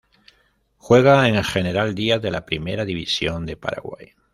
Juega 0.77 1.29
en 1.29 1.35
el 1.35 1.43
General 1.45 1.93
Díaz 1.93 2.19
de 2.23 2.31
la 2.31 2.43
Primera 2.43 2.85
División 2.85 3.45
de 3.45 3.55
Paraguay. 3.55 4.13